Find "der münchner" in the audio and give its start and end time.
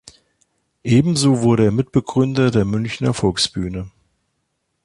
2.49-3.13